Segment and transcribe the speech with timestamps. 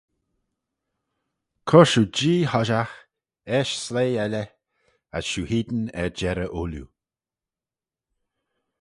[1.67, 2.97] Cur shiu Jee hoshiaght,
[3.57, 4.47] eisht sleih elley,
[5.17, 6.87] as shiu hene er jerrey ooilley.